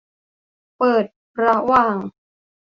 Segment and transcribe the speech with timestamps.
[0.77, 1.03] เปิด
[1.43, 1.97] ระหว่าง